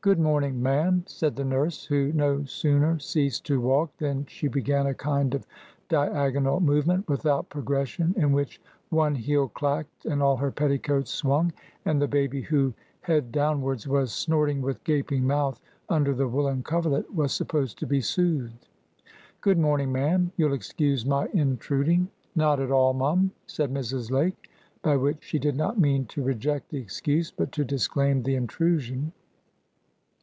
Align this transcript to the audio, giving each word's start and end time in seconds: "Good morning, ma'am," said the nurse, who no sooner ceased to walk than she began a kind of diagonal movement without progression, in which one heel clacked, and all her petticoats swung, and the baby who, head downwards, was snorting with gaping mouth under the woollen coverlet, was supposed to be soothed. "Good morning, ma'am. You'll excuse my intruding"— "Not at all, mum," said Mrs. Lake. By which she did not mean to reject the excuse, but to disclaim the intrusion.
"Good 0.00 0.20
morning, 0.20 0.62
ma'am," 0.62 1.02
said 1.08 1.34
the 1.34 1.44
nurse, 1.44 1.84
who 1.84 2.12
no 2.12 2.44
sooner 2.44 3.00
ceased 3.00 3.44
to 3.46 3.60
walk 3.60 3.96
than 3.96 4.26
she 4.26 4.46
began 4.46 4.86
a 4.86 4.94
kind 4.94 5.34
of 5.34 5.44
diagonal 5.88 6.60
movement 6.60 7.08
without 7.08 7.48
progression, 7.48 8.14
in 8.16 8.30
which 8.30 8.62
one 8.90 9.16
heel 9.16 9.48
clacked, 9.48 10.04
and 10.06 10.22
all 10.22 10.36
her 10.36 10.52
petticoats 10.52 11.10
swung, 11.10 11.52
and 11.84 12.00
the 12.00 12.06
baby 12.06 12.42
who, 12.42 12.72
head 13.00 13.32
downwards, 13.32 13.88
was 13.88 14.12
snorting 14.12 14.62
with 14.62 14.84
gaping 14.84 15.26
mouth 15.26 15.60
under 15.88 16.14
the 16.14 16.28
woollen 16.28 16.62
coverlet, 16.62 17.12
was 17.12 17.32
supposed 17.32 17.76
to 17.80 17.86
be 17.88 18.00
soothed. 18.00 18.68
"Good 19.40 19.58
morning, 19.58 19.90
ma'am. 19.90 20.30
You'll 20.36 20.54
excuse 20.54 21.04
my 21.04 21.26
intruding"— 21.32 22.06
"Not 22.36 22.60
at 22.60 22.70
all, 22.70 22.92
mum," 22.92 23.32
said 23.48 23.74
Mrs. 23.74 24.12
Lake. 24.12 24.48
By 24.80 24.96
which 24.96 25.24
she 25.24 25.40
did 25.40 25.56
not 25.56 25.76
mean 25.80 26.04
to 26.06 26.22
reject 26.22 26.70
the 26.70 26.78
excuse, 26.78 27.32
but 27.32 27.50
to 27.50 27.64
disclaim 27.64 28.22
the 28.22 28.36
intrusion. 28.36 29.10